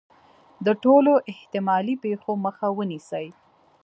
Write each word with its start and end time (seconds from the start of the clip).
د 0.65 0.67
ټولو 0.83 1.13
احتمالي 1.31 1.95
پېښو 2.03 2.31
مخه 2.45 2.67
ونیسي. 2.77 3.27